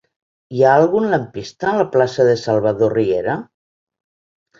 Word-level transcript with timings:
Hi 0.55 0.61
ha 0.63 0.69
algun 0.77 1.03
lampista 1.09 1.69
a 1.71 1.73
la 1.79 1.85
plaça 1.95 2.25
de 2.29 2.33
Salvador 2.45 2.95
Riera? 2.99 3.37